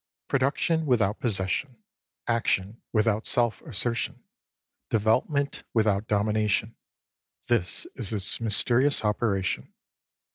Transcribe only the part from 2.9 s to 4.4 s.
without 22 self assertion,